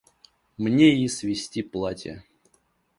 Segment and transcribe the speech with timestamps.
[0.57, 2.23] Мне ей свезти платья.